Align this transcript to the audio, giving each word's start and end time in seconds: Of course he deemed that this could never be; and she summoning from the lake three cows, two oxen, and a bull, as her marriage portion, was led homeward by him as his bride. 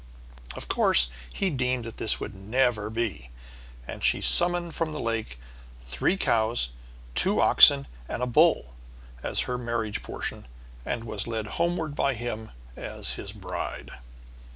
Of 0.55 0.67
course 0.67 1.09
he 1.31 1.51
deemed 1.51 1.83
that 1.85 1.97
this 1.97 2.15
could 2.15 2.33
never 2.33 2.89
be; 2.89 3.29
and 3.87 4.03
she 4.03 4.19
summoning 4.19 4.71
from 4.71 4.93
the 4.93 4.99
lake 4.99 5.39
three 5.85 6.17
cows, 6.17 6.71
two 7.13 7.39
oxen, 7.39 7.85
and 8.09 8.23
a 8.23 8.25
bull, 8.25 8.73
as 9.21 9.41
her 9.41 9.59
marriage 9.59 10.01
portion, 10.01 10.47
was 10.87 11.27
led 11.27 11.45
homeward 11.45 11.95
by 11.95 12.15
him 12.15 12.49
as 12.75 13.11
his 13.11 13.31
bride. 13.31 13.91